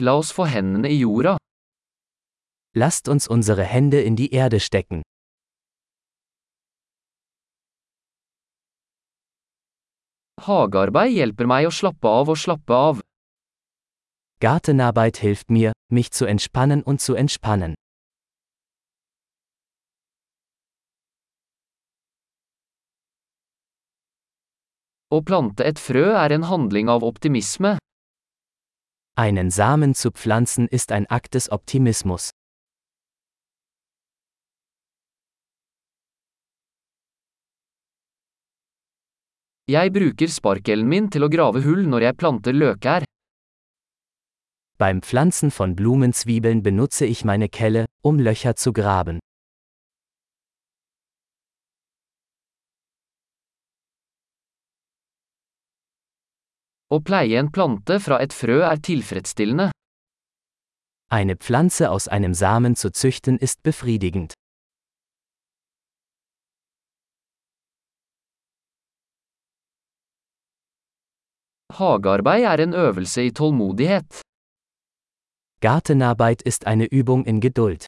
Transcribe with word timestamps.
La 0.00 0.14
oss 0.16 0.30
få 0.32 0.46
hendene 0.48 0.88
i 0.88 0.96
jorda. 1.02 1.36
Lasst 2.74 3.08
uns 3.08 3.26
unsere 3.28 3.64
Hände 3.64 4.00
in 4.00 4.16
die 4.16 4.32
Erde 4.32 4.60
stecken. 4.60 5.02
Hagearbeid 10.40 11.12
hjelper 11.12 11.50
meg 11.52 11.68
å 11.68 11.74
slappe 11.74 12.08
av 12.08 12.32
og 12.32 12.38
slappe 12.40 12.72
av. 12.72 13.02
Gartenarbeit 14.40 15.20
hilft 15.20 15.50
mir, 15.50 15.76
mich 15.92 16.12
zu 16.12 16.24
entspannen 16.24 16.82
und 16.82 17.02
zu 17.04 17.12
entspannen. 17.14 17.74
Å 25.12 25.20
plante 25.26 25.66
et 25.68 25.82
frø 25.82 26.08
er 26.14 26.32
en 26.32 26.48
handling 26.48 26.88
av 26.88 27.04
optimisme. 27.04 27.76
Einen 29.20 29.50
Samen 29.50 29.94
zu 29.94 30.12
pflanzen 30.12 30.66
ist 30.66 30.92
ein 30.92 31.04
Akt 31.10 31.34
des 31.34 31.52
Optimismus. 31.52 32.30
Jeg 39.68 39.92
bruker 39.92 40.32
sparkelen 40.32 40.88
min 40.88 41.10
til 41.12 41.26
å 41.26 41.28
grave 41.28 41.60
hull 41.66 41.84
når 41.84 42.06
jeg 42.06 42.16
planter 42.16 42.56
løkær. 42.56 43.04
Beim 44.78 45.02
Pflanzen 45.02 45.52
von 45.52 45.76
Blumenzwiebeln 45.76 46.62
benutze 46.62 47.04
ich 47.04 47.22
meine 47.22 47.50
Kelle, 47.50 47.84
um 48.00 48.18
Löcher 48.18 48.56
zu 48.56 48.72
graben. 48.72 49.20
Å 56.90 56.98
pleie 56.98 57.38
en 57.38 57.48
plante 57.54 58.00
fra 58.02 58.16
et 58.18 58.32
frø 58.34 58.56
er 58.66 58.80
tilfredsstillende. 58.82 59.68
Eine 61.12 61.36
Pflanze 61.36 61.90
aus 61.90 62.08
einem 62.08 62.34
Samen 62.34 62.74
zu 62.74 62.90
züchten 62.90 63.38
ist 63.38 63.62
befriedigend. 63.62 64.34
Hagearbeid 71.78 72.44
er 72.52 72.60
en 72.64 72.74
øvelse 72.74 73.22
i 73.22 73.30
tålmodighet. 73.30 74.22
Gartenarbeit 75.60 76.42
ist 76.42 76.66
eine 76.66 76.86
Übung 76.90 77.24
in 77.24 77.40
Geduld. 77.40 77.86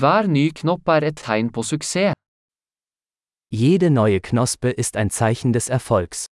Hver 0.00 0.28
ny 0.28 0.50
knopp 0.54 0.88
er 0.88 1.02
et 1.10 1.16
tegn 1.16 1.52
på 1.52 1.62
suksess. 1.62 2.19
Jede 3.52 3.90
neue 3.90 4.20
Knospe 4.20 4.70
ist 4.70 4.96
ein 4.96 5.10
Zeichen 5.10 5.52
des 5.52 5.68
Erfolgs. 5.68 6.26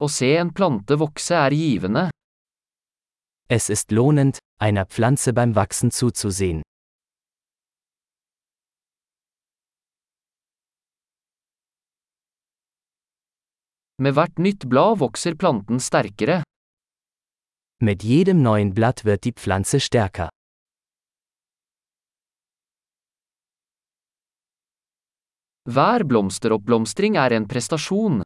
Å 0.00 0.08
se 0.08 0.30
en 0.40 0.54
plante 0.54 0.96
vokse 0.96 1.34
er 1.34 1.52
givende. 1.52 2.08
Es 3.50 3.68
ist 3.68 3.92
lohnend, 3.92 4.38
einer 4.58 4.86
Pflanze 4.86 5.34
beim 5.34 5.54
Wachsen 5.54 5.90
zuzusehen. 5.90 6.62
Med 14.00 14.14
hvert 14.14 14.38
nytt 14.38 14.68
blad 14.70 15.00
vokser 15.00 15.36
planten 15.36 15.80
sterkere. 15.80 16.42
Mit 17.82 18.02
jedem 18.02 18.40
neuen 18.40 18.72
Blatt 18.72 19.04
wird 19.04 19.24
die 19.24 19.32
Pflanze 19.32 19.80
stärker. 19.80 20.30
Hver 25.68 26.00
blomsteroppblomstring 26.10 27.16
er 27.20 27.32
en 27.36 27.44
prestasjon. 27.46 28.22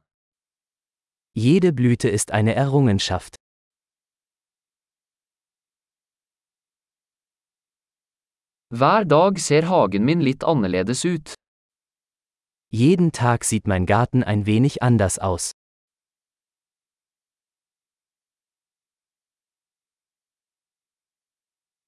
Jede 1.35 1.73
Blüte 1.73 2.07
ist 2.07 2.31
eine 2.31 2.55
Errungenschaft. 2.55 3.35
Hver 8.69 9.03
dag 9.03 9.39
ser 9.39 9.67
hagen 9.67 10.05
min 10.05 10.21
litt 10.21 10.45
annerledes 10.45 11.03
ut. 11.03 11.33
Jeden 12.71 13.11
Tag 13.11 13.43
sieht 13.43 13.67
mein 13.67 13.85
Garten 13.85 14.23
ein 14.23 14.45
wenig 14.45 14.81
anders 14.81 15.19
aus. 15.19 15.51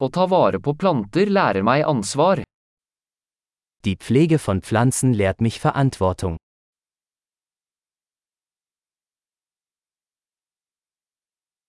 Å 0.04 0.12
ta 0.12 0.28
vare 0.28 0.60
på 0.60 0.76
planter 0.76 1.32
lærer 1.32 1.64
meg 1.64 1.88
ansvar. 1.88 2.44
Die 3.86 3.98
Pflege 3.98 4.40
von 4.40 4.64
Pflanzen 4.64 5.14
lehrt 5.14 5.42
mich 5.42 5.60
Verantwortung. 5.60 6.38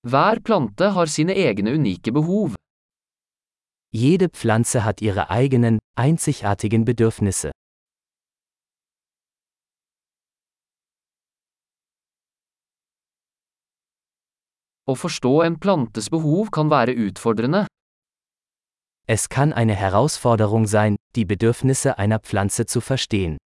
Hver 0.02 0.40
plante 0.40 0.94
har 0.94 1.08
sine 1.08 1.34
egne 1.34 1.74
unike 1.74 2.12
behov. 2.12 2.54
Jede 3.92 4.30
Pflanze 4.30 4.84
hat 4.84 5.02
ihre 5.02 5.28
eigenen, 5.28 5.78
einzigartigen 5.94 6.86
Bedürfnisse. 6.86 7.50
Å 14.88 14.94
forstå 14.94 15.42
en 15.44 15.60
plantes 15.60 16.08
behov 16.08 16.48
kan 16.48 16.70
være 16.70 16.96
utfordrende. 16.96 17.66
Es 19.08 19.28
kann 19.28 19.52
eine 19.52 19.76
Herausforderung 19.76 20.66
sein, 20.66 20.96
die 21.14 21.24
Bedürfnisse 21.24 21.96
einer 21.96 22.18
Pflanze 22.18 22.66
zu 22.66 22.80
verstehen. 22.80 23.38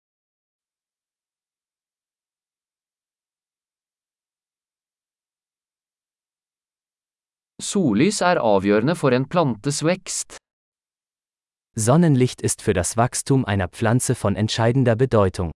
Sollys 7.61 8.21
er 8.21 8.39
avgjørende 8.41 8.95
for 8.95 9.11
en 9.11 9.29
plantes 9.29 9.83
vekst. 9.83 10.37
Sonnenlicht 11.75 12.41
ist 12.41 12.63
für 12.63 12.73
das 12.73 12.97
Wachstum 12.97 13.45
einer 13.45 13.67
Pflanze 13.67 14.15
von 14.15 14.37
entscheidender 14.37 14.95
Bedeutung. 14.95 15.51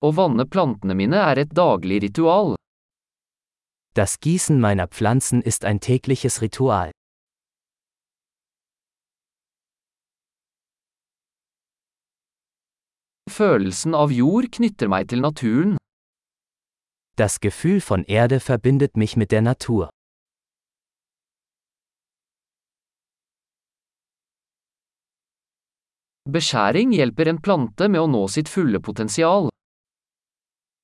Å 0.00 0.10
vanne 0.16 0.48
plantene 0.48 0.96
mine 0.96 1.20
er 1.20 1.38
et 1.44 1.52
daglig 1.54 2.02
ritual. 2.02 2.56
Das 3.94 4.20
Gießen 4.20 4.58
meiner 4.58 4.88
Pflanzen 4.88 5.42
ist 5.42 5.66
ein 5.66 5.78
tägliches 5.78 6.40
Ritual. 6.40 6.92
Følelsen 13.28 13.94
av 13.94 14.10
jord 14.10 14.48
knytter 14.56 14.88
meg 14.88 15.12
til 15.12 15.20
naturen. 15.20 15.76
Das 17.18 17.40
Gefühl 17.40 17.82
von 17.82 18.04
Erde 18.04 18.40
verbindet 18.40 18.96
mich 18.96 19.16
mit 19.16 19.30
der 19.30 19.42
Natur. 19.42 19.90
Beskjæring 26.24 26.96
hjelper 26.96 27.28
en 27.28 27.42
plante 27.44 27.92
med 27.92 28.00
å 28.00 28.08
nå 28.08 28.24
sitt 28.32 28.48
fulle 28.48 28.80
potensial. 28.80 29.51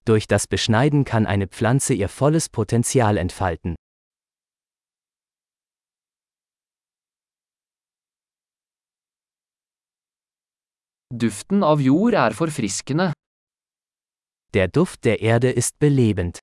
Durch 0.08 0.26
das 0.26 0.46
Beschneiden 0.46 1.04
kann 1.04 1.26
eine 1.26 1.48
Pflanze 1.48 1.92
ihr 1.92 2.08
volles 2.08 2.48
Potenzial 2.48 3.18
entfalten. 3.18 3.74
Duften 11.12 11.62
av 11.62 11.80
jord 11.80 12.14
er 12.14 12.32
forfriskende. 12.32 13.12
Der 14.54 14.68
Duft 14.68 15.04
der 15.04 15.20
Erde 15.20 15.50
ist 15.50 15.78
belebend. 15.78 16.38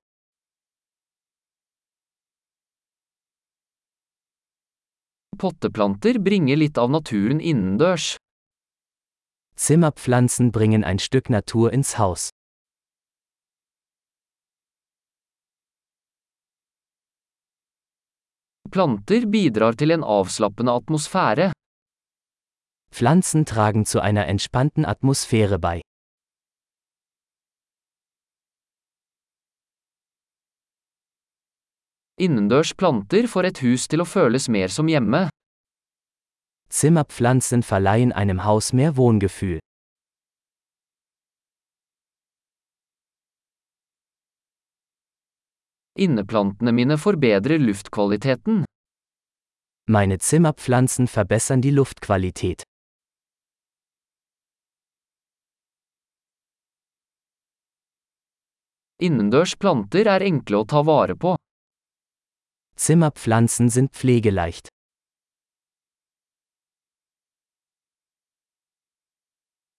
Potteplanter 5.36 6.20
bringer 6.20 6.54
litt 6.54 6.78
av 6.78 6.90
naturen 6.90 7.40
innendørs. 7.40 8.16
Zimmerpflanzen 9.56 10.52
bringen 10.52 10.84
ein 10.84 11.00
Stück 11.00 11.30
Natur 11.30 11.72
ins 11.72 11.98
Haus. 11.98 12.35
Planter 18.76 19.24
bidrar 19.32 19.72
til 19.80 19.94
en 19.94 20.02
avslappende 20.04 20.72
atmosfære. 20.76 21.46
Pflanzen 22.92 23.46
tragen 23.46 23.86
zu 23.86 24.00
einer 24.00 24.26
entspannten 24.28 24.84
Atmosphäre 24.84 25.58
bei. 25.58 25.80
Innendørs 32.20 32.74
planter 32.74 33.24
får 33.32 33.48
et 33.48 33.62
hus 33.64 33.88
til 33.88 34.04
å 34.04 34.08
føles 34.10 34.50
mer 34.52 34.68
som 34.68 34.92
hjemme. 34.92 35.30
Zimmerpflanzen 36.68 37.64
verleihen 37.64 38.12
einem 38.12 38.44
Haus 38.44 38.74
mehr 38.74 38.98
Wohngefühl. 39.00 39.58
Inneplantene 45.96 46.76
mine 46.76 47.00
forbedrer 47.00 47.56
luftkvaliteten. 47.58 48.65
Meine 49.88 50.18
Zimmerpflanzen 50.18 51.06
verbessern 51.06 51.62
die 51.62 51.70
Luftqualität. 51.70 52.64
Innendørs 58.98 59.54
planter 59.54 60.08
er 60.10 60.24
enkle 60.26 60.58
å 60.58 60.66
ta 60.66 60.82
vare 60.88 61.14
på. 61.14 61.36
Zimmerpflanzen 62.74 63.70
sind 63.70 63.92
pflegeleicht. 63.94 64.72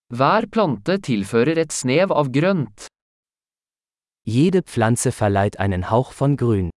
Hver 0.07 0.47
plante 0.47 1.01
tilfører 1.03 1.59
et 1.67 1.75
snev 1.75 2.15
av 2.15 2.31
grønt. 2.31 2.87
Jede 4.23 4.63
Pflanze 4.63 5.11
verleiht 5.11 5.59
einen 5.59 5.91
Hauch 5.91 6.13
von 6.13 6.37
Grün. 6.37 6.71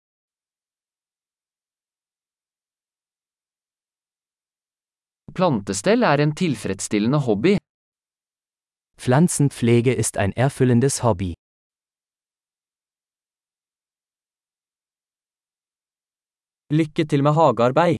Plantestell 5.33 6.03
er 6.03 6.19
en 6.23 6.31
tilfredsstillende 6.35 7.19
hobby. 7.25 7.57
Pflanzenpflege 8.97 9.93
ist 9.93 10.17
ein 10.17 10.33
erfüllendes 10.33 11.03
Hobby. 11.03 11.33
Lykke 16.71 17.05
til 17.05 17.23
med 17.23 17.33
hagearbeid. 17.33 17.98